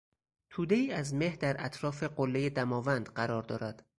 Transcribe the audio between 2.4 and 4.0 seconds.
دماوند قرار دارد.